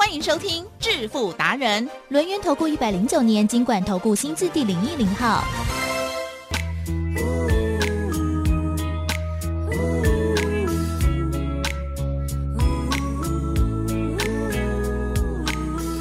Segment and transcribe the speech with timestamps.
[0.00, 5.44] 欢迎收听致富达人，轮源投顾一百零九年经管投顾新字第零一零号。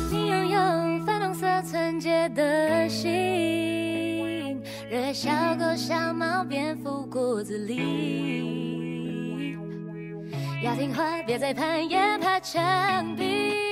[0.09, 9.57] 你拥有粉红色纯洁的心，热爱小狗、小猫、蝙蝠、骨子里。
[10.63, 13.68] 要听话，别再攀岩爬墙壁。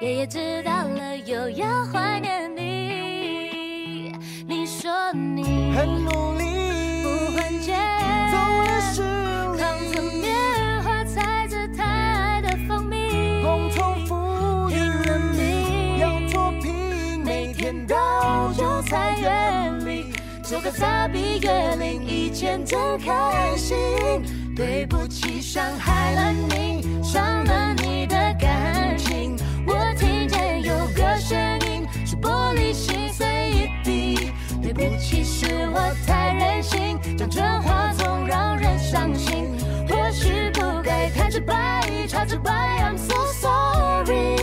[0.00, 4.14] 爷爷知道了，又要怀念你。
[4.48, 7.76] 你说你很努力，不换肩，
[8.32, 9.02] 走了十
[9.58, 13.42] 扛着里，棉花，采着太爱的蜂蜜。
[13.42, 23.76] 共同富裕拼了命要脱贫，每天到韭菜园里，做个傻逼月龄以前真开心。
[24.56, 27.74] 对不起，伤害了你，伤了
[31.20, 34.32] 声音，是玻璃心碎一地。
[34.62, 39.46] 对不起，是我太任性，讲真话总让人伤心。
[39.88, 44.36] 或许不该太直白，超直白，I'm so sorry，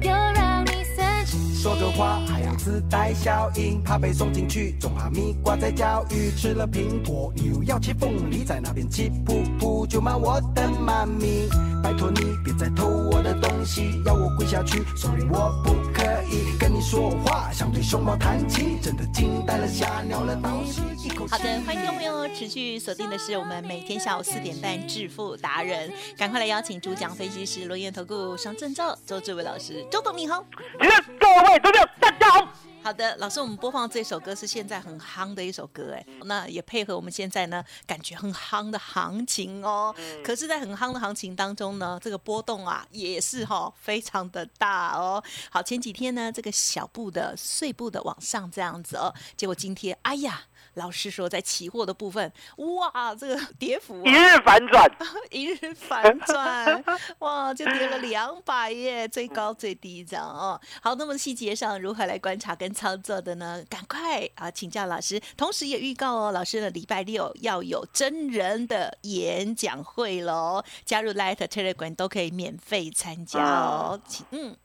[0.00, 1.54] 又让你生气。
[1.54, 11.48] 说的话还要自带效应，怕被送进去，种哈密瓜在教育，吃了苹果，你又要切凤梨，在那边气噗噗，就骂我的妈咪。
[11.82, 21.30] 拜托你别再偷我的东西，要我跪下去所以我不可以跟你说话，想对熊猫弹琴，真的惊呆了吓尿了倒吸一口气。
[21.30, 30.44] 好的，欢迎听众朋友持续锁定的是我们每天下午四点半致富达人，赶快来邀请主讲分析师罗源投顾双证照周志伟老师，周董你好。
[30.80, 32.48] 各位投票大家好。
[32.82, 39.94] 好的，老师，我们播放这首歌是现在很夯的一首歌，哎，那也配合我们现在呢感觉很夯的行情哦。
[40.24, 45.22] 可是，在很夯的行情当中呢，这个波动啊也是哈、非常的大哦。
[45.48, 50.42] 好，前几天呢这个小步的碎步的往上这样子哦，结果今天哎呀，
[50.74, 54.90] 老师说在期货的部分，哇，这个跌幅、啊、一日反转，
[55.30, 56.84] 一日反转，
[57.20, 60.60] 哇，就跌了两百耶，最高最低这样哦。
[60.80, 63.62] 好，那么细节上如何来观察跟操作的呢？
[63.68, 74.00] 赶快啊，请教老师，同时也预告哦，老师的礼拜六要有真人的演讲会喽，加入 Light Telegram 都可以免费参加哦。
[74.06, 74.56] 请嗯，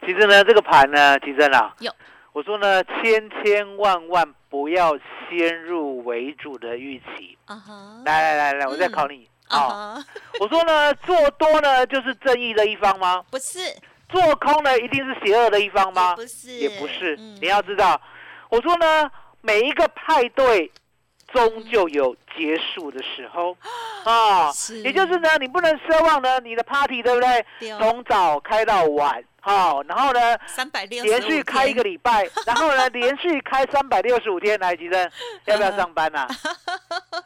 [0.00, 1.92] 其实呢，这个盘呢，其实啊有，
[2.32, 4.98] 我说呢，千千万万不要
[5.28, 7.36] 先入为主的预期。
[8.04, 9.28] 来来来来，我再考你。
[9.48, 10.04] 啊啊、哈，
[10.40, 13.22] 我说呢，做多呢就是正义的一方吗？
[13.30, 13.58] 不是，
[14.08, 16.16] 做空呢一定是邪恶的一方吗？
[16.16, 17.14] 不是，也不是。
[17.18, 17.36] 嗯。
[17.42, 18.00] 你要知道，
[18.48, 19.10] 我说呢，
[19.42, 20.72] 每一个派对
[21.34, 23.54] 终究有结束的时候。
[24.04, 24.80] 啊，是。
[24.80, 27.44] 也就是呢，你不能奢望呢你的 party 对不对？
[27.60, 27.78] 对哦。
[27.78, 35.10] 从早开到晚，好、然后呢三百六连续开一个礼拜，然后呢连续开三百六十五天，来，吉 生
[35.46, 36.28] 要不要上班呐、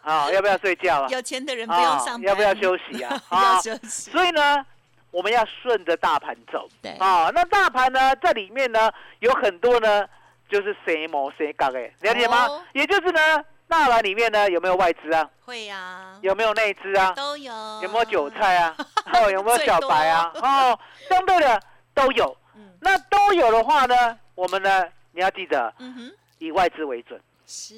[0.00, 0.30] 啊？
[0.32, 1.08] 要不要睡觉啊？
[1.10, 3.20] 有钱的人不用上班，要不要休息啊？
[3.30, 4.64] 要啊，休息，所以呢，
[5.10, 6.66] 我们要顺着大盘走。
[6.80, 10.06] 对啊，那大盘呢，在里面呢有很多呢，
[10.48, 12.46] 就是谁模谁港哎，了解吗？
[12.48, 15.28] 哦也就是呢，大盘里面呢有没有外资啊？
[15.44, 17.12] 会呀，有没有内资啊？
[17.14, 18.74] 都有，有没有韭菜啊？
[19.12, 20.32] 哦，有没有小白啊？
[20.40, 20.78] 哦，
[21.08, 21.60] 相对的
[21.96, 22.36] 都有。
[22.54, 27.20] 嗯那都有的话呢，我们呢，你要记得嗯哼，以外资为准。
[27.46, 27.74] 是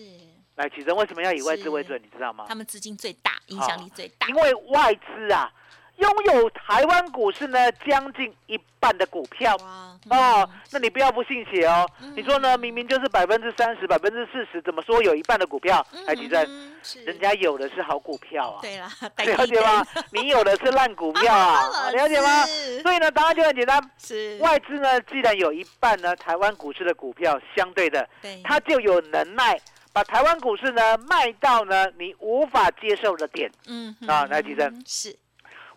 [0.56, 2.00] 来，启真为什么要以外资为准？
[2.02, 2.54] 你知道吗他？
[2.54, 5.50] 们资金最大，影响力最大因，为外资啊，
[5.98, 9.56] 拥有台湾股市呢将近一半的股票。
[9.56, 11.84] 哇哦嗯，那你不要不信邪哦。
[12.00, 12.56] 嗯你说呢？
[12.56, 15.84] 明明就是百分之三十、百分之四十，怎么说有一半的股票？
[15.92, 18.88] 嗯来，吉正，嗯是人家有的是好股票啊，对啦，
[19.36, 19.84] 了解吗？
[20.12, 22.46] 你有的是烂股票啊， 了解吗？
[22.82, 23.78] 所以呢，答案就很简单。
[23.98, 29.58] 是外资呢，既然有一半呢，台湾股市的股票相对的，对，它就有能耐
[29.92, 33.50] 把台湾股市呢卖到呢你无法接受的点。
[33.66, 35.14] 嗯啊来吉正是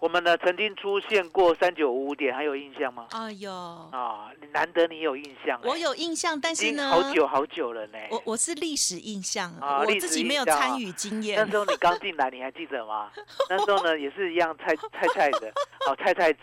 [0.02, 3.06] 我们呢曾经出现过三九五五点，还有印象吗？
[3.12, 8.00] 哎呦，啊，难得你有印象欸，我有印象，但是呢，好久好久了呢。
[8.10, 11.52] 我我是历史印象，啊我自己没有参与经验那。
[11.52, 13.12] 时候你刚进来，你还记得吗？
[13.48, 15.50] 那时候呢也是一样菜菜菜的，
[15.88, 16.40] 哦菜菜子，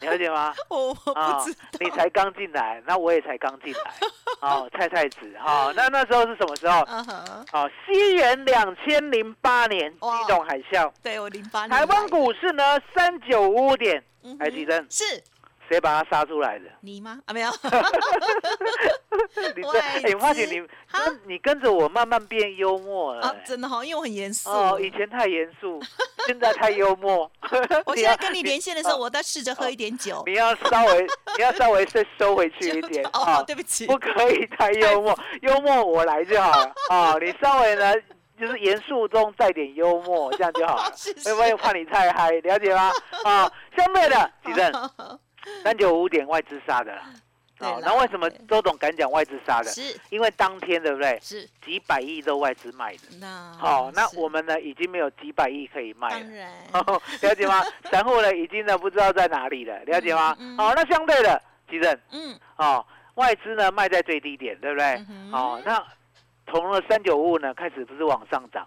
[0.00, 0.54] 你了解吗？
[0.68, 3.92] 我我啊不知道，你才刚进来，那我也才刚进来，
[4.40, 6.78] 哦菜菜子哈、那那时候是什么时候？
[7.52, 14.04] 哦，西元两千零八年哇金融海啸，对我零八年台湾股市呢三九五点，
[14.38, 15.02] 还记得是
[15.70, 16.66] 谁把他杀出来的？
[16.82, 17.18] 你吗？
[17.24, 17.48] 啊，没有，
[19.56, 20.60] 你这，外哎，我发现资你
[20.92, 24.50] 跟你跟着我慢慢变幽默了、真的哈，因为我很严肃。
[24.50, 25.80] 哦，以前太严肃，
[26.28, 27.30] 现在太幽默。
[27.86, 30.22] 我 现在跟你连线的时候，哦我在试着喝一点酒。
[30.26, 31.00] 你要稍微，
[31.38, 37.16] 你要稍微再收回去一点哦，啊，对不起，不可以太幽默，幽默我来就好了啊。
[37.18, 37.94] 你稍微呢，
[38.40, 41.12] 就是严肃中带点幽默， 这样就好了是。
[41.24, 42.30] 会不会怕你太嗨？
[42.30, 42.90] 了解吗？
[43.24, 44.72] 啊，相对的，几正
[45.62, 47.02] 三九五点外资杀的啦。
[47.58, 49.70] 啊，对那为什么周董敢讲外资杀的？
[49.70, 51.18] 是因为当天对不对？
[51.22, 53.02] 是，几百亿都外资卖的。
[53.20, 56.20] 那好，那我们呢已经没有几百亿可以卖了。
[56.20, 57.62] 当然哦，了解吗？
[57.90, 60.34] 散户呢已经呢不知道在哪里了，了解吗？
[60.40, 62.84] 嗯嗯好，那相对的，吉正，嗯哦，
[63.16, 65.04] 外资呢卖在最低点，对不对？
[65.32, 65.82] 哦，那
[66.50, 68.66] 同了三九五五呢开始不是往上涨，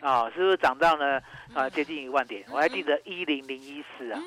[0.00, 1.20] 啊，是不是涨到呢
[1.54, 2.44] 啊接近一万点？
[2.50, 4.20] 我还记得一零零一四啊，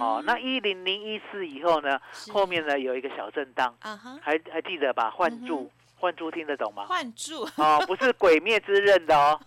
[0.00, 2.32] 哦，那一零零一四以后呢，是。
[2.32, 3.72] 后面呢有一个小震荡，
[4.20, 5.08] 还还记得吧？
[5.08, 5.70] 换嗯注，
[6.02, 6.84] 换注听得懂吗？
[6.88, 9.38] 换注哦，不是鬼灭之刃的哦，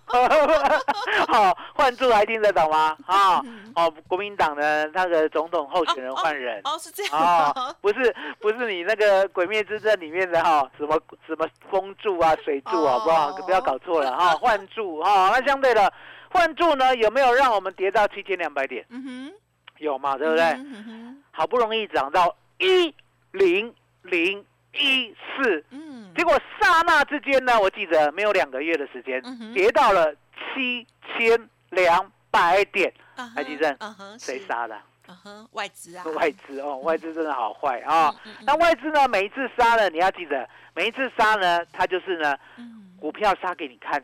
[1.27, 2.95] 好， 换注还听得懂吗？
[3.05, 3.41] 啊、
[3.75, 6.61] 哦，国民党的那个总统候选人换人。
[6.63, 10.97] 哦，是这样哦哦，不是不是你那个《鬼灭之刃》里面的哈、什么
[11.27, 15.91] 什么风柱啊、水柱啊，哦不要不要搞错了哈、换柱哈、那相对的
[16.31, 18.85] 换柱呢，有没有让我们跌到七千两百点？
[18.91, 19.33] 嗯哼，
[19.79, 20.45] 有嘛，对不对？
[20.45, 22.95] 嗯哼嗯好不容易涨到一
[23.33, 24.45] 零零
[24.79, 30.13] 一四，嗯，结果刹那之间呢，我记得没有两个月的时间，嗯跌到了
[30.53, 30.85] 七
[31.17, 32.93] 千两百点。
[33.15, 34.77] 啊哈台积电嗯哼，谁杀的？
[35.07, 38.13] 嗯哼，外资啊，外资哦，外资真的好坏啊！
[38.45, 44.03] 那外资呢，每一次杀呢，你要记得，每一次杀呢，它就是呢，嗯股票杀给你看。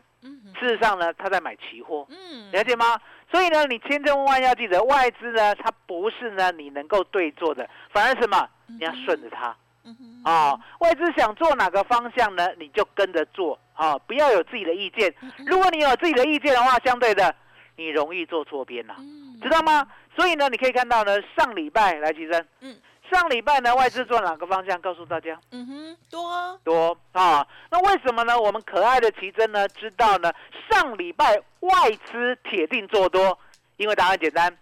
[0.60, 2.98] 事实上呢，他在买期货，嗯，了解吗？
[3.30, 8.48] 所以呢，你千真万万要记得，外资呢，它不是呢你能够对做的，反而什么？
[8.68, 9.54] 你要顺着它。
[9.84, 15.12] 嗯哼啊、外资想做哪个方向呢，你就跟着做啊、不要有自己的意见。
[15.20, 17.34] 嗯如果你有自己的意见的话，相对的，
[17.76, 19.86] 你容易做错边呐、嗯知道吗？
[20.14, 22.76] 所以呢，你可以看到呢，上礼拜来提升，嗯
[23.10, 24.80] 上礼拜呢，外资做哪个方向？
[24.80, 27.46] 告诉大家嗯哼，多多啊。
[27.70, 28.38] 那为什么呢？
[28.40, 30.32] 我们可爱的奇珍呢，知道呢，
[30.70, 33.38] 上礼拜外资铁定做多，
[33.76, 34.56] 因为答案简单。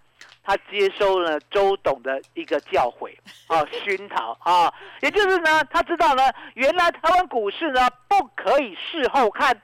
[0.51, 3.17] 他接收了周董的一个教诲
[3.47, 6.23] 啊，熏陶啊，也就是呢，他知道呢，
[6.55, 9.57] 原来台湾股市呢不可以事后看。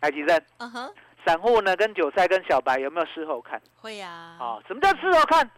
[0.00, 0.94] 台积电，嗯哼，
[1.26, 3.60] 散户呢跟韭菜跟小白有没有事后看？
[3.80, 4.08] 会呀，
[4.38, 5.50] 啊，什么叫事后看？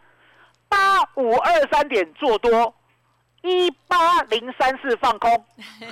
[0.69, 2.73] 八五二三点做多，
[3.43, 5.45] 一八零三四放空。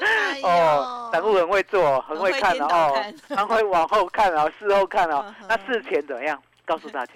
[0.00, 2.94] 哎哦，散户很会做，很会看哦，
[3.30, 5.34] 他会往后看啊，事后看哦嗯。
[5.40, 6.40] 哼那事前怎么样？
[6.64, 7.14] 告诉大家。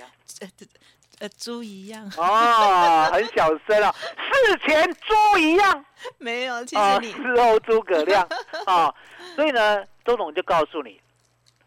[1.20, 3.94] 呃猪一样，哦，很小声啊，
[4.32, 5.84] 事前猪一样。
[6.18, 8.28] 没有，其啊，实你事后诸葛亮。
[8.66, 8.92] 啊。
[9.36, 11.00] 所以呢，周董就告诉你，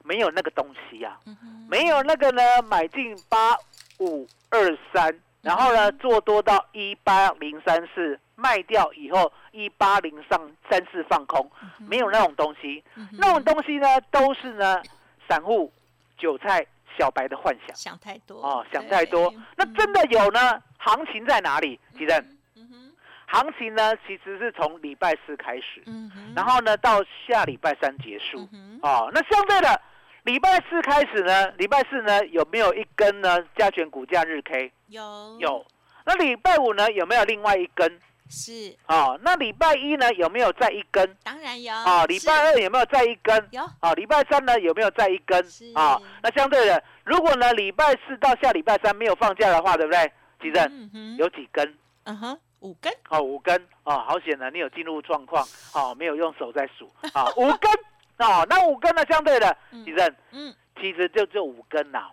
[0.03, 1.35] 没有那个东西呀、嗯
[1.69, 3.55] 没有那个呢，买进八
[3.99, 10.39] 五二三，然后呢做多到一八零三四，卖掉以后一八零上
[10.69, 12.83] 三四放空，没有那种东西。
[12.95, 14.81] 嗯那种东西呢，都是呢
[15.27, 15.71] 散户、
[16.17, 16.65] 韭菜、
[16.97, 19.33] 小白的幻想想太多哦，想太多。
[19.55, 20.61] 那真的有呢？
[20.77, 21.79] 行情在哪里？
[21.97, 22.17] 吉正，
[22.55, 22.91] 嗯哼
[23.27, 28.79] 行情呢其实是从礼拜四开始，嗯哼，然后呢到下礼拜三结束嗯。
[28.81, 29.81] 哦，那相对的，
[30.23, 34.71] 礼拜四开始呢，礼拜四呢有没有一根呢加权股价日 K？
[34.87, 35.65] 有有。
[36.05, 37.99] 那礼拜五呢有没有另外一根？
[38.29, 38.75] 是。
[38.87, 41.15] 哦，那礼拜一呢有没有再一根？
[41.23, 41.73] 当然有。
[41.73, 43.47] 哦，礼拜二有没有再一根？
[43.51, 43.63] 有。
[43.79, 45.43] 啊，礼拜三呢有没有再一根？
[45.49, 45.71] 是？
[45.75, 50.11] 啊，那相对的，如果呢礼拜四到下礼拜三没有放假的话，对不对？
[50.41, 51.77] 吉正嗯有几根？
[52.03, 52.93] 嗯哼五根。
[53.09, 53.55] 哦，五根。
[53.83, 57.71] 哦，好险呢，你有进入状况，哦， 没有用手在数，啊，五根。
[58.19, 59.83] 哦，那五根呢，相对的，嗯。
[59.85, 60.53] 吉正嗯。
[60.79, 62.09] 其实就就五根呐，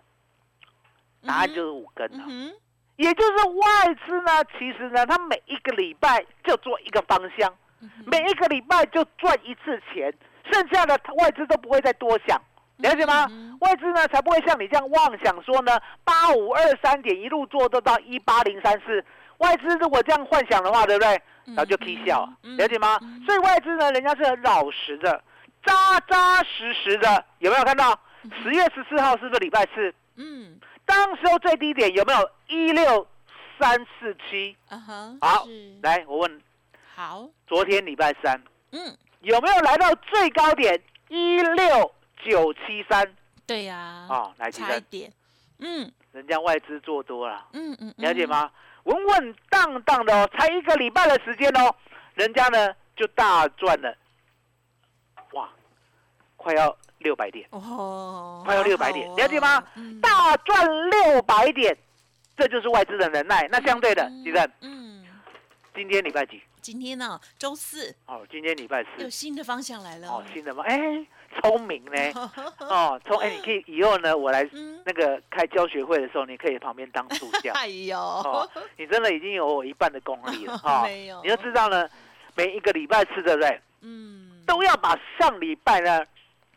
[1.25, 2.23] 答案就是五根呐，
[2.97, 7.53] 也就是外资呢，其实呢，它每一个礼拜就做一个方向，
[8.05, 10.13] 每一个礼拜就赚一次钱，
[10.51, 12.41] 剩下的外资都不会再多想，
[12.77, 13.27] 了解吗？
[13.29, 19.03] 嗯外资呢才不会像你这样妄想说呢，八五二三点一路做都到一八零三四。
[19.39, 21.21] 外资如果这样幻想的话，对不对？
[21.47, 22.97] 然后就 K 笑，嗯了解吗？
[23.01, 25.21] 嗯所以外资呢，人家是很老实的，
[25.65, 27.99] 扎扎实实的，有没有看到？
[28.41, 29.93] 十月十四号是不是礼拜四？
[30.15, 33.07] 嗯当时候最低点有没有一六
[33.59, 34.55] 三四七？
[34.69, 36.41] 啊哼，好是，来，我问，
[36.93, 43.15] 好，昨天礼拜三嗯，有没有来到最高点一六九七三？
[43.47, 43.75] 对呀，
[44.09, 45.11] 啊，来，吉生，差一点，
[45.59, 45.91] 嗯。
[46.11, 47.45] 人家外资做多了。
[47.51, 48.49] 嗯嗯，了解吗？
[48.83, 51.75] 稳稳当当的哦，才一个礼拜的时间哦，
[52.13, 53.97] 人家呢就大赚了，哇，
[56.45, 57.59] 快要六百点，嗯？
[57.59, 59.63] 哦，快要好600点了解吗
[59.99, 61.75] 大赚六百点，
[62.37, 63.47] 这就是外资的能耐。
[63.51, 65.03] 那相对的，嗯吉正，嗯，
[65.73, 66.39] 今天礼拜几？
[66.61, 68.89] 今天呢，周四哦，今天礼拜四。
[69.01, 70.63] 有新的方向来了，哦，新的吗？
[70.67, 71.03] 哎，
[71.41, 72.29] 聪明呢。
[72.61, 77.51] 哦，聪哎，你可以以后呢，我来嗯，那个开教学会的时候，你可以旁边当助教。
[77.57, 78.47] 哎呦，哦，
[78.77, 80.83] 你真的已经有我一半的功力了哈。
[80.85, 81.89] 没有你要知道呢，
[82.35, 83.59] 每一个礼拜四，对不对？
[83.81, 86.03] 嗯，都要把上礼拜呢，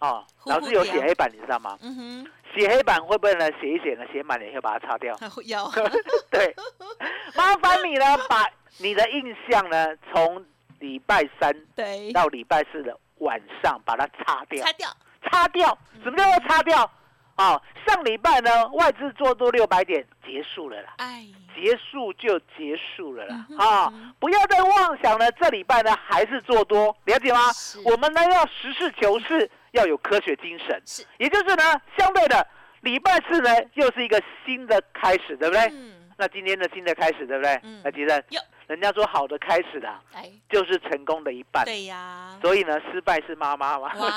[0.01, 1.77] 哦，老师有掉写黑板，你知道吗？
[1.83, 3.51] 嗯哼，写黑板会不会呢？
[3.61, 5.17] 写一写呢，写满了以后把它擦掉。
[5.47, 5.71] 要，
[6.31, 6.55] 对，
[7.37, 8.47] 麻烦你呢，把
[8.79, 10.45] 你的印象呢，从
[10.79, 14.89] 礼拜三对，到礼拜四的晚上把它擦掉擦，掉，
[15.31, 15.79] 擦掉。
[16.05, 16.91] 什么叫做擦掉？
[17.37, 20.95] 哦，上礼拜呢，外资做多六百点，结束了啦。
[20.99, 21.25] 哎，
[21.55, 27.39] 结束就结束了啦啊、嗯不要再妄想了，这礼拜呢还是做多，了解吗？
[27.85, 32.47] 我们呢要实事求是，要有科学精神，是，也就是呢，相对的，
[32.81, 35.63] 礼拜四呢又是一个新的开始，对不对？
[35.73, 37.61] 嗯，那今天的新的开始，对不对？
[37.63, 37.81] 嗯。
[37.85, 43.93] 那吉正有，人家说好的开始啦，哎，就是成功的一半，对呀，所以呢，失败是妈妈嘛。
[43.97, 44.13] 哇，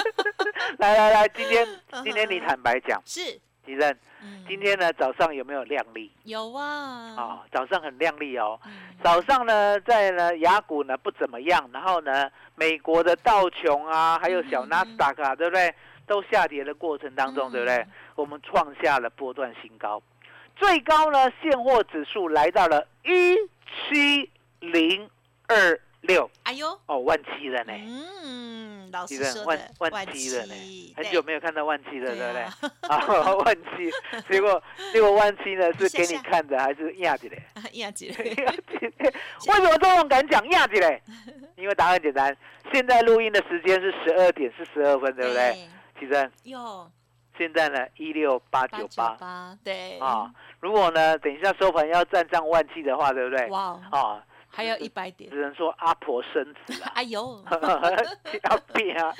[0.78, 2.04] 来来来，今天嗯。
[2.04, 3.40] 今天你坦白讲，是，
[3.70, 3.88] 吉正，
[4.22, 6.10] 嗯，今天呢早上有没有亮丽？
[6.24, 8.58] 有啊，哦、早上很亮丽哦。
[8.66, 8.72] 嗯，
[9.02, 15.72] 早上呢，在呢雅股呢不怎么样，然后呢，美国的道琼啊，还有小嗯纳斯达克啊，对不对？
[16.06, 17.76] 都下跌的过程当中，对不对？
[17.76, 17.86] 嗯？
[18.16, 20.02] 我们创下了波段新高，
[20.56, 23.36] 最高呢现货指数来到了一
[23.88, 25.08] 七零
[25.46, 25.78] 二六，
[26.50, 27.72] 哎呦，哦，万七了呢，
[28.24, 32.26] 嗯，老师说的万万七了呢，很久没有看到万七了，对。
[32.26, 32.42] 不对？
[32.42, 32.96] 啊？
[32.96, 33.88] 啊， 万七，
[34.28, 34.60] 结果
[34.92, 37.40] 结果万七呢 是给你看的，还是压的嘞？
[37.54, 38.08] 啊呀姐，
[38.44, 41.00] 亚姐，为什么这种敢讲亚姐嘞？
[41.54, 42.36] 因为答案简单，
[42.72, 45.68] 现在录音的时间是十二点四十二分，对不对？？
[46.00, 46.90] 其实有
[47.38, 48.78] 现在呢一六八八。
[48.78, 50.00] 九九八八，对。
[50.00, 50.28] 啊，，
[50.58, 53.46] 如果呢等一下收盘要站上万七的话，对不对？
[53.50, 55.30] 哇，啊，还有一百点。
[55.30, 57.42] 只，能说阿婆生子啊， 哎呦，
[58.50, 59.14] 要变啊，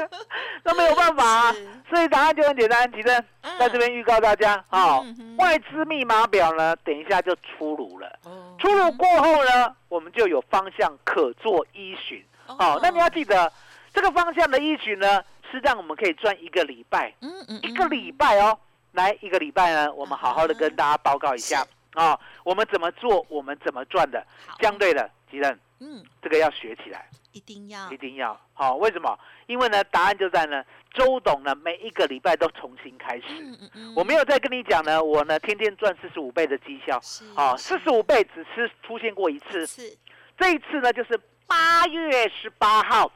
[0.62, 1.54] 那没有办法啊，
[1.88, 3.08] 所以答案就很简单，其实
[3.42, 3.58] 嗯。
[3.58, 5.00] 在这边预告大家啊
[5.38, 8.18] 外资密码表呢，等一下就出炉了。
[8.24, 8.54] 哦。
[8.58, 12.22] 出炉过后呢，我们就有方向可做依循。
[12.46, 13.50] 好、那你要记得，
[13.92, 18.58] 这个方向的依循呢，是让我们可以赚一个礼拜，嗯嗯，一个礼拜哦。
[18.92, 21.62] 来一个礼拜呢，我们好好的跟大家报告一下
[21.96, 24.24] 啊、我们怎么做，我们怎么赚的。
[24.46, 24.56] 好。
[24.60, 27.90] 相对的，吉人嗯，这个要学起来，一定要。
[27.90, 28.38] 一定要。
[28.52, 29.18] 好、为什么？
[29.46, 30.62] 因为呢，答案就在呢，
[30.92, 33.24] 周董呢每一个礼拜都重新开始。
[33.30, 37.24] 嗯嗯嗯，我没有再跟你讲呢，我呢天天赚四十五倍的绩效，是。
[37.34, 39.96] 好、四十五倍只是出现过一次，是，
[40.36, 43.10] 这一次呢，就是八月十八号，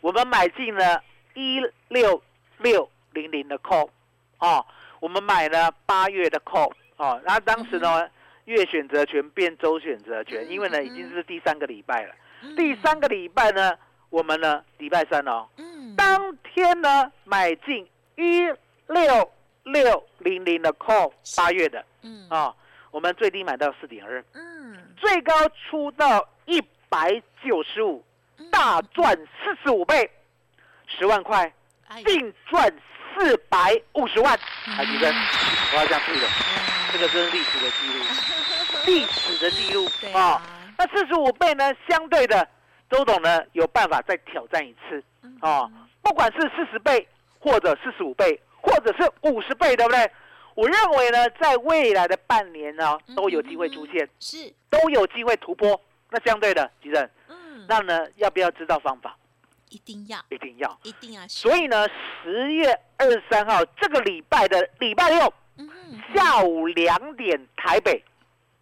[0.00, 1.02] 我们买进了
[1.34, 2.22] 一六
[2.58, 3.88] 六零零的 call，
[4.38, 4.66] 哦，
[4.98, 8.06] 我们买了八月的 call，哦，然后当时呢，
[8.44, 12.54] 月选择权变周选择权，因为呢嗯已经是第三个礼拜了，嗯。
[12.56, 13.72] 第三个礼拜呢，
[14.10, 18.42] 我们呢礼拜三哦，嗯，当天呢买进一
[18.88, 22.28] 六六零零的 call，八月的嗯。
[22.28, 22.54] 啊、
[22.90, 24.22] 我们最低买到四点二。
[24.34, 27.10] 嗯，最高出到一百
[27.42, 28.04] 九十五，
[28.36, 30.10] 嗯大赚四十五倍，
[30.86, 31.50] 十万块
[31.88, 32.70] 哎净赚
[33.14, 34.38] 四百五十万。
[34.66, 35.10] 海迪生，
[35.72, 36.26] 我要这样记的，
[36.92, 38.04] 这个真是历史的记录，
[38.86, 40.42] 历史的记录啊、啊，
[40.76, 42.46] 那四十五倍呢，相对的，
[42.90, 45.70] 周董呢有办法再挑战一次嗯啊、
[46.02, 47.06] 不管是四十倍，
[47.38, 50.10] 或者四十五倍，或者是五十倍，对不对？
[50.54, 54.08] 我认为呢，在未来的半年呢，都有机会出现。
[54.18, 55.80] 是，都有机会突破。
[56.10, 59.16] 那相对的，吉正，嗯，那呢要不要知道方法？
[59.70, 60.78] 一定要，一定要。
[60.82, 61.86] 一定要，所以呢，
[62.22, 65.32] 十月二十三号这个礼拜的礼拜六
[66.14, 68.02] 下午两点台北，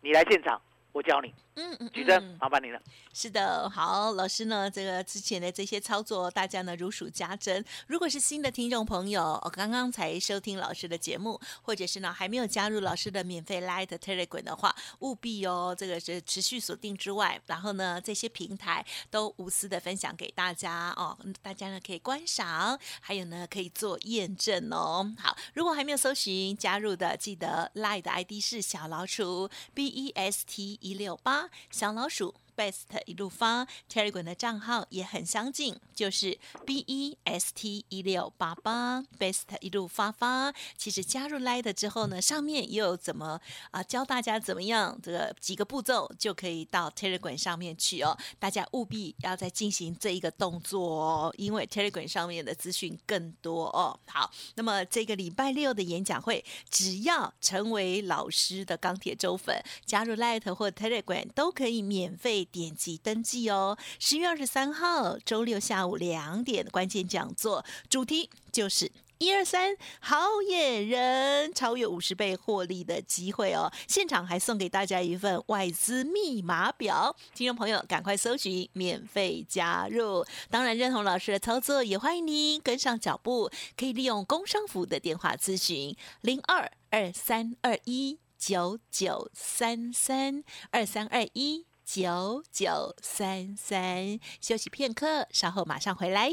[0.00, 0.61] 你来现场，
[0.92, 1.35] 我教你。
[1.59, 2.81] 嗯嗯举证嗯，麻烦你了。
[3.12, 7.65] 是的，好，老师呢，这个之前的这些操作，大家呢如数家珍。
[7.88, 25.12] 如果是新的听众朋友，哦刚刚才收听老师的节目，或者是呢还没有加入老师的免费 Light Telegram 的话，务必哦，这个是持续锁定之外，然后呢这些平台都无私的分享给大家哦，嗯大家呢可以观赏，还有呢可以做验证哦。
[25.19, 32.35] 好，如果还没有搜寻加入的，记得 Light 的 ID 是小老鼠 B E S T 一六八，小老鼠。
[32.59, 36.37] Best 一路发 Telegram 的账号也很相近，就是
[36.67, 40.53] B E S T 一六八八 Best 一路发发。
[40.77, 48.19] 其实加入 Light 之后呢，上面也有怎么啊、教大家怎么样这个几个步骤就可以到 Telegram 上面去哦。
[48.41, 53.97] 大家务必要再进行这一个动作哦，因为 Telegram 上面的资讯更多哦。
[54.07, 63.76] 好，那么这个礼拜六的演讲会，只要成为老师的钢铁周粉，加入 Light 或 Telegram 都可以免费点击登记哦。
[63.99, 68.90] 十月二十三号周六下午两点关键讲座，主题就是。
[69.21, 73.69] 一二三，好野人超越五十倍获利的机会哦！
[73.88, 80.25] 现场还送给大家一份外资密码表，听众朋友赶快搜寻，免费加入。
[80.49, 94.21] 当然，认同老师的操作，也欢迎您跟上脚步，可以利用工商服的电话咨询零二二三二一九九三三二三二一九九三三。
[94.42, 96.30] 休息片刻，稍后马上回来。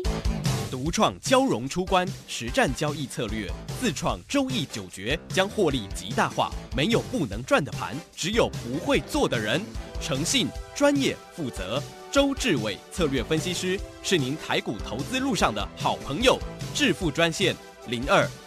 [0.69, 6.51] 独创交融出关实战交易策略，自创周易九诀，将获利极大化。
[6.75, 9.62] 没有不能赚的盘，只有不会做的人。
[10.01, 11.81] 诚信、专业、负责。
[12.12, 16.38] 周志伟策略分析师是您台股投资路上的好朋友。
[16.74, 17.55] 致富专线
[17.88, 18.29] 零二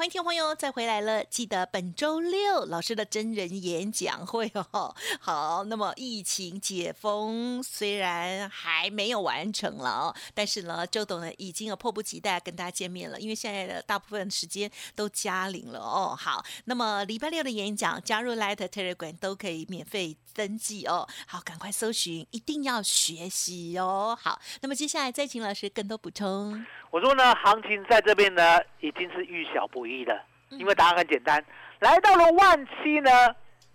[0.00, 4.96] 欢迎听众朋友再回来了，记得本周六老师的真人演讲会哦。
[5.20, 16.16] 好，那么疫情解封虽然还没有完成了哦，但是呢，周董呢已经有迫不及待跟大家见面了，因为现在的大部分时间都加零了哦。
[16.18, 21.06] 好，那么礼拜六的演讲加入 Light Telegram 都可以免费登记哦。
[21.26, 24.18] 好，赶快搜寻，一定要学习哦。
[24.18, 26.64] 好，那么接下来再请老师更多补充。
[26.90, 31.44] 我说呢，行情在这边呢已经是遇小不易了，因为答案很简单，
[31.78, 33.10] 来到了万七呢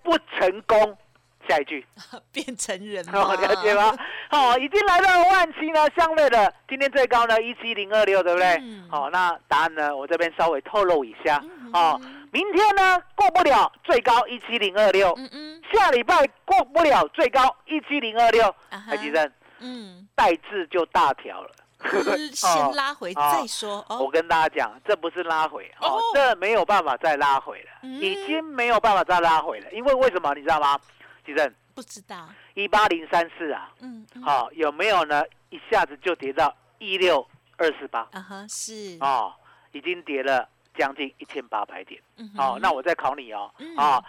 [0.03, 0.97] 不成功，
[1.47, 1.85] 下一句。
[2.33, 3.35] 变成人哦，吗？
[3.35, 3.97] 了解吗？
[4.31, 8.47] 哦，已经来到了万七呢，相对的今天最高呢一七零二六，对不对？
[8.61, 8.85] 嗯。
[8.89, 11.41] 好、那答案呢我这边稍微透露一下。
[11.43, 11.71] 嗯。
[11.73, 12.01] 哦，
[12.33, 18.91] 明天呢过不了最高一七零二六，嗯嗯，下礼拜过不了最高一七零二六，啊哈。
[18.91, 21.51] 台积电嗯，代字就大条了。
[21.91, 23.99] 就是先拉回哦再说哦。
[23.99, 29.71] 我跟大家讲，这不是拉回哦哦，这没有办法再拉回了，嗯已经没有办法再拉回了。
[29.71, 30.79] 因为为什么你知道吗？
[31.25, 35.23] 吉正不知道，一八零三四啊，嗯，嗯好、有没有呢？
[35.49, 37.25] 一下子就跌到一六
[37.57, 39.33] 二四八啊哈，是，哦，
[39.71, 42.01] 已经跌了将近一千八百点。
[42.17, 44.03] 嗯哼哦，那我再考你哦嗯，啊，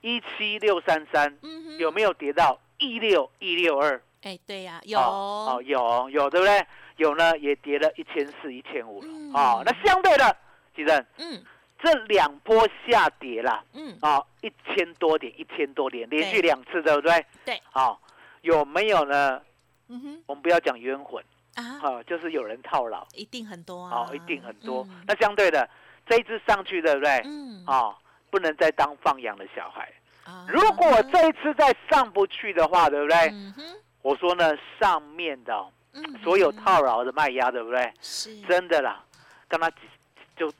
[0.00, 1.38] 一七六三三
[1.78, 4.00] 有没有跌到一六一六二？
[4.22, 6.66] 哎，对呀，有哦，哦有有对不对？
[6.96, 9.06] 有呢，也跌了一千四、一千五了。
[9.08, 10.36] 嗯哦，那相对的，
[10.74, 11.42] 吉正嗯
[11.80, 17.24] 这两波下跌啦，嗯，哦，一千多点，一千多点，连续对两次，对不对？
[17.44, 17.96] 对，哦、
[18.42, 19.40] 有没有呢？
[19.88, 24.82] 嗯哼我们不要讲冤魂，啊，哦，就是有人套牢，一定很多啊哦，，一定很多。
[24.90, 25.68] 嗯那相对的，
[26.06, 27.22] 这一次上去，对不对？
[27.24, 27.94] 嗯哦，
[28.28, 29.88] 不能再当放养的小孩。
[30.24, 33.16] 啊如果这一次再上不去的话，对不对？
[33.30, 33.62] 嗯哼
[34.08, 37.92] 我说呢，上面的哦嗯所有套牢的卖压，对不对？
[38.00, 39.04] 是真的啦，
[39.48, 39.70] 刚刚
[40.34, 40.50] 就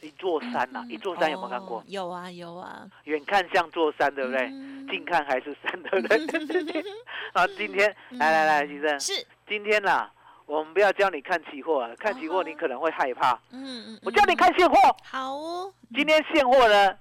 [0.00, 1.84] 一座山呐、嗯一座山有没有看过哦？
[1.86, 4.48] 有啊有啊，远看像座山，对不对？
[4.50, 6.82] 嗯近看还是山，对不对？
[7.34, 10.10] 啊，今天来来来，先生，是，今天啦，
[10.46, 13.38] 我们不要教你看期货啊，看期货你可能会害怕。
[13.52, 16.96] 嗯嗯，我教你嗯看现货，好哦，今天现货呢，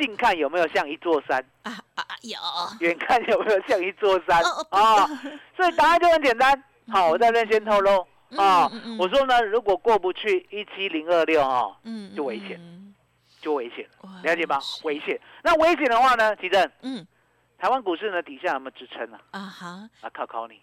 [0.00, 1.38] 近看有没有像一座山？
[1.62, 2.38] 啊啊啊有，
[2.80, 5.06] 远看有没有像一座山哦啊？
[5.56, 6.64] 所以答案就很简单。
[6.90, 12.94] 好，我在这边先透露啊我说呢，如果过不去一七零二六哦，嗯就危险嗯
[13.40, 13.88] 就危险
[14.22, 14.58] 了，解吗？
[14.84, 15.20] 危险。
[15.42, 17.06] 那危险的话呢，吉正，嗯
[17.58, 19.20] 台湾股市呢底下有没有支撑啊？
[19.32, 19.66] 啊哈，
[20.00, 20.60] 啊，考考你，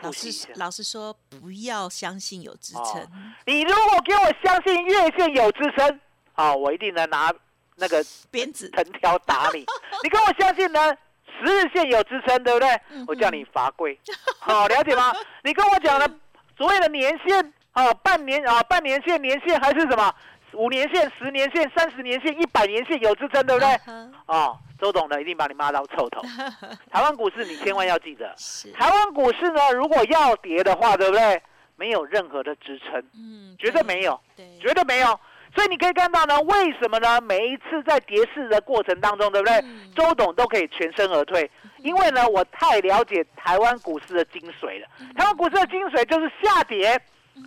[0.00, 0.12] 老。
[0.12, 3.06] 师老师说不要相信有支撑，
[3.46, 6.00] 你如果给我相信月线有支撑，
[6.34, 7.32] 啊，我一定能拿
[7.76, 9.64] 那个鞭子藤条打你。
[10.02, 10.94] 你跟我相信呢，
[11.38, 12.68] 十日线有支撑，对不对？
[13.06, 13.98] 我叫你罚跪，
[14.38, 15.12] 好了解吗？
[15.44, 16.10] 你跟我讲的
[16.56, 20.12] 所谓的年限啊，半年啊，半年线、年限还是什么？
[20.52, 23.68] 五年线、十年线、三十年线、一百年线有支撑，对不对？
[23.86, 26.22] 嗯哦，周董呢一定把你骂到臭头。
[26.90, 28.34] 台湾股市你千万要记得，
[28.72, 31.42] 台湾股市呢如果要跌的话，对不对？
[31.78, 34.18] 没有任何的支撑，嗯，绝对没有。
[34.34, 35.20] 对，绝对没有。
[35.56, 37.18] 所以你可以看到呢，为什么呢？
[37.22, 39.56] 每一次在跌势的过程当中，对不对？
[39.62, 44.86] 嗯周董都可以全身而退，因为呢，我太了解台湾股市的精髓了。
[45.00, 47.00] 嗯台湾股市的精髓就是下跌，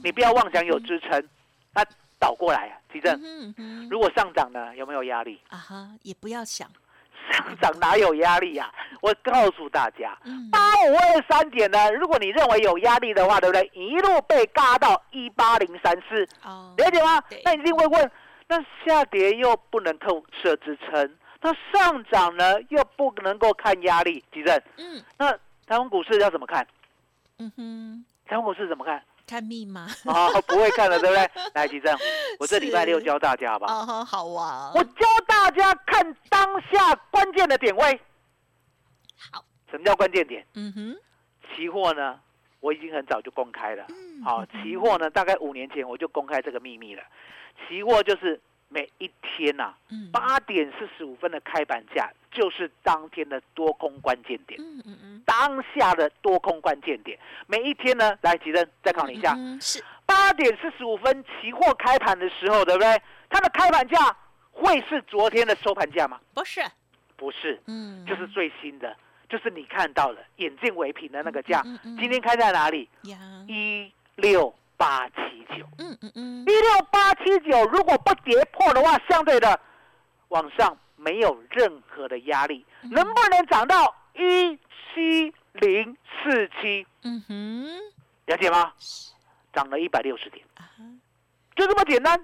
[0.04, 1.24] 你不要妄想有支撑，
[1.72, 1.86] 它
[2.18, 3.16] 倒过来啊，奇正，
[3.92, 5.40] 如果上涨呢，有没有压力？
[5.50, 6.68] 啊哈，也不要想，
[7.32, 13.70] 上涨哪有压力呀、我告诉大家，嗯八五二三点呢，如果你认为有压力的话，对不对？
[13.74, 17.22] 一路被嘎到一八零三四，哦，了解吗？
[17.44, 18.12] 那你一定会问，
[18.48, 25.32] 那下跌又不能透设支撑，那上涨呢又不能够看压力，吉正，嗯那
[25.68, 26.66] 台湾股市要怎么看？
[27.38, 29.02] 嗯哼，台湾股市怎么看？
[29.30, 31.30] 看密码，哦，不会看了，对不对？
[31.54, 31.96] 来，吉正，
[32.40, 34.34] 我这礼拜六教大家好不好？
[34.34, 38.00] 啊，我教大家看当下关键的点位。
[39.32, 40.44] 好，什么叫关键点？
[40.56, 40.98] 嗯哼，
[41.56, 42.20] 期货呢，
[42.60, 43.86] 我已经很早就公开了。
[43.90, 47.04] 嗯好，期货呢，大概五年前我就公开这个秘密了。
[47.68, 57.18] 期货就是每一天呐、嗯，八点四十五分的开盘价就是当天的多空关键点，嗯嗯嗯，当下的多空关键点。
[57.48, 63.02] 每一天呢，来吉正再考你一下，嗯是，八点四十五分期货开盘的时候，对不对？
[63.30, 64.16] 它的开盘价
[64.52, 66.20] 会是昨天的收盘价吗？
[66.34, 66.62] 不是，
[67.18, 68.96] 不是，嗯，就是最新的，
[69.28, 71.64] 就是你看到了眼见为凭的那个价。
[71.84, 72.88] 今天开在哪里？
[73.48, 75.66] 一六八七九。
[75.78, 79.60] 嗯嗯嗯一，六八七九如果不跌破的话，相对的
[80.30, 86.88] 往上没有任何的压力，嗯能不能涨到一七零四七？
[87.04, 87.68] 嗯哼，
[88.28, 88.72] 了解吗？
[89.52, 90.64] 涨了一百六十点，啊，
[91.58, 92.24] 就这么简单，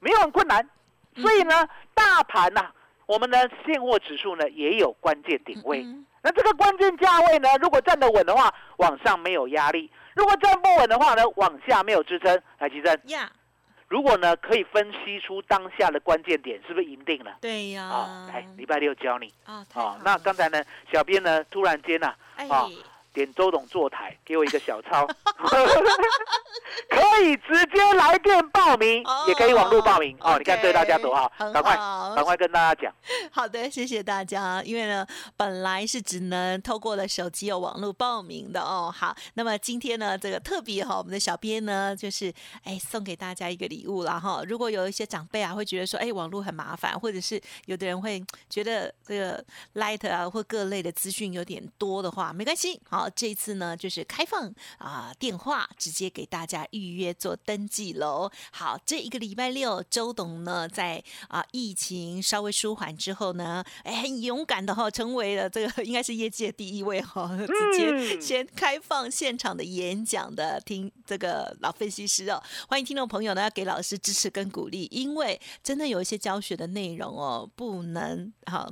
[0.00, 0.68] 没有很困难。
[1.14, 2.72] 所以呢，大盘呐、
[3.06, 5.82] 我们的现货指数呢也有关键点位。
[5.84, 12.42] 嗯那这个关键价位呢，如果站得稳的话，往上没有压力；如果站不稳的话呢，往下没有支撑。
[12.58, 13.30] 来，吉正，呀，
[13.88, 17.36] 如果呢可以分析出当下的关键点，是不是赢定了？
[17.40, 19.32] 对呀，啊，来，礼拜六教你。
[19.44, 22.68] 啊，好，那了刚才呢，小编呢突然间呐、哎，啊
[23.12, 25.06] 点周董坐台，给我一个小抄，
[26.88, 30.16] 可以直接来电报名，哦也可以网络报名。
[30.20, 31.76] 哦，你看对大家多好，赶快
[32.14, 32.94] 赶快跟大家讲。
[33.30, 34.62] 好的，谢谢大家。
[34.64, 38.92] 因为呢，本来是只能透过了手机有网络报名的哦。
[38.94, 42.32] 好，那么今天呢，这个特别哈，我们的小编呢，就是
[42.64, 44.42] 哎送给大家一个礼物啦哈。
[44.46, 49.44] 如果有一些长辈啊，会觉得说，哎，网络很麻烦，或者是有的人会觉得这个
[49.74, 52.80] Light 啊或各类的资讯有点多的话，没关系。
[52.88, 58.30] 好，这次呢，就是开放啊电话，直接给大家预约做登记喽。
[58.50, 78.66] 好，这一个礼拜六，周董呢在啊疫情稍微舒缓之后呢，哎，很勇敢的哈、成为了这个应该是业界第一位哈、直接嗯先开放现场的演讲的听这个老分析师哦，欢迎听众朋友呢要给老师支持跟鼓励，因为真的有一些教学的内容哦，不能哈、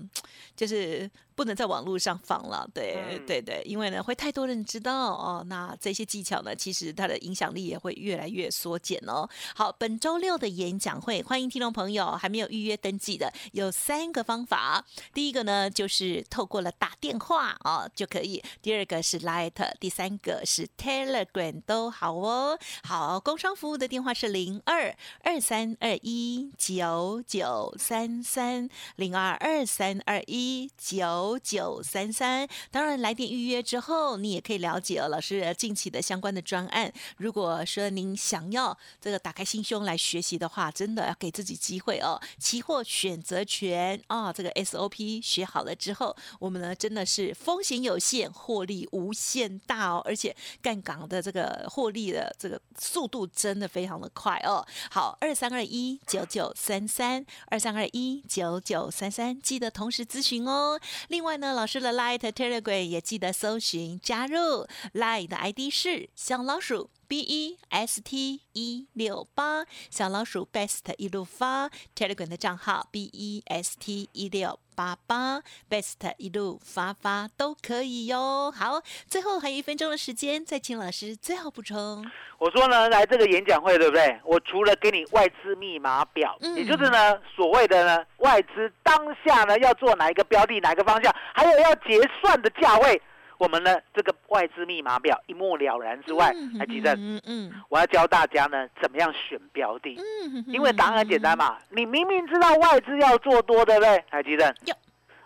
[0.57, 9.29] 就是不能在网络上放了，对、嗯对对，因为呢会太多人知道哦，那这些技巧呢，其实它的影响力也会越来越缩减哦。
[9.55, 14.85] 好，本周六的演讲会，欢迎听众朋友还没有预约登记的，有三个方法。
[15.15, 22.59] 第一个呢，就是透过了打电话哦就可以；第二个是 Light，第三个是 Telegram 都好哦。
[22.83, 32.49] 好，工商服务的电话是零二二三二一九九三三零二二三二一九九九三三。
[32.71, 36.93] 当然，来电预约之后，你也可以了解哦，老师近期的相关的专案。
[37.17, 42.21] 如果说您想要这个打开心胸来学习的话，真的要给自己机会哦。
[42.39, 54.67] 期货选择权啊、这个 SOP 学好了之后，我们呢真的是风险有限，获利无限大哦，而且干港的这个获利的这个速度真的非常的快哦。
[54.91, 60.81] 好，二三二一九九三三，二三二一九九三三，记得同时咨询哦。
[61.11, 66.89] 另外呢，老师的 Light Telegram 也记得搜寻加入，Light 的 ID 是小老鼠。
[67.09, 74.97] B E S T 一六八小老鼠 Best 一路发 Telegram 的账号 B E S T 一六八。
[74.97, 78.51] 八八，best 一路发发都可以哟。
[78.51, 82.03] 好，最后还有一分钟的时间，再请老师最后补充。
[82.39, 84.19] 我说呢，来这个演讲会，对不对？
[84.25, 93.03] 我除了给你外资密码表，嗯也就是呢所谓的呢外资当下呢要做哪一个标的、哪一个方向，还有要结算的价位，
[93.41, 104.05] 我们呢这个外资密码表一目了然之外，还记得嗯嗯我要教大家呢怎么样选标的，嗯因为答案很简单嘛，你明明知道外资要做多，对不对？
[104.11, 104.75] 还记得有？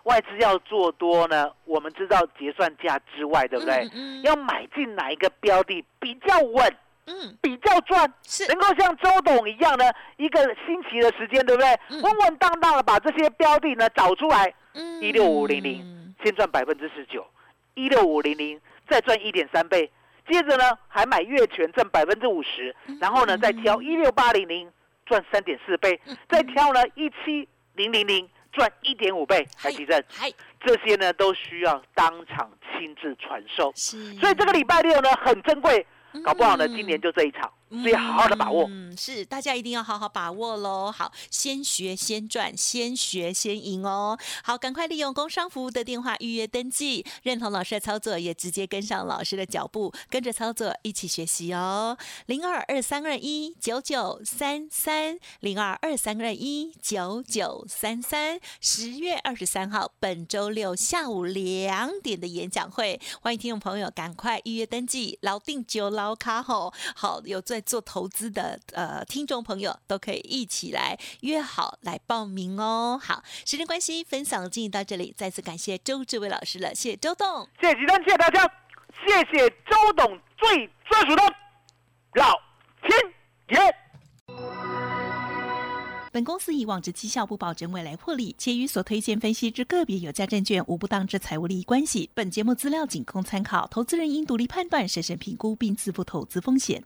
[0.03, 3.83] 外资要做多呢，我们知道结算价之外，对不对？
[3.93, 6.73] 嗯嗯要买进哪一个标的比较稳？
[7.07, 11.67] 嗯，比较赚，是能够像周董一样呢，一个星期的时间，对不对？
[11.89, 17.23] 嗯稳稳当当的把这些标的呢找出来，嗯一六五零零先赚百分之十九，
[17.75, 18.59] 一六五零零
[18.89, 19.91] 再赚一点三倍，
[20.27, 22.97] 接着呢还买月权赚百分之五十，嗯。
[22.99, 24.71] 然后呢再挑一六八零零
[25.05, 35.85] 赚三点四倍，再挑呢一七零零零赚一点五倍，还记得嗨，这些呢都需要当场亲自传授，是，所以这个礼拜六呢很珍贵，
[36.23, 37.51] 搞不好呢嗯今年就这一场。
[37.81, 38.65] 所以好好的把握。
[38.69, 40.91] 嗯，是大家一定要好好把握喽。
[40.91, 44.17] 好，先学先赚，先学先赢哦。
[44.43, 51.97] 好，赶快利用工商服务的电话预约登记，认同老师的操作，也直接跟上老师的脚步，跟着操作一起学习哦。
[52.25, 58.39] 零二二三二一九九三三，零二二三二一九九三三。
[58.61, 66.73] 十月二十三号，本周六下午两点的演讲会，欢迎听众朋友赶快预约登记，老定九老卡吼。
[66.95, 72.99] 好，有在做投资的呃听众朋友都可以一起来约好来报名哦。
[73.01, 77.49] 好，时间关系，分享进行到这里，再次感谢周志伟老师了，谢谢周董。
[77.59, 78.45] 谢谢吉丹，谢谢大家，
[79.05, 81.23] 谢谢周董最专属的
[82.13, 82.31] 老
[82.81, 83.13] 天
[83.49, 83.75] 爷。
[86.11, 92.09] 本公司以往之绩效不保证未来获利，且与所推荐分析之个别有价证券无不当之财务利益关系。
[92.13, 96.85] 本节目资料仅供参考，投资人应独立判断、审慎评估并自负投资风险。